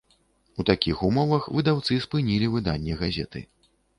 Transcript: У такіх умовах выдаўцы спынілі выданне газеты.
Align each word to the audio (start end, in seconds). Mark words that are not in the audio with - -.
У 0.61 0.63
такіх 0.69 1.01
умовах 1.07 1.43
выдаўцы 1.57 1.99
спынілі 2.05 2.47
выданне 2.57 2.97
газеты. 3.05 3.45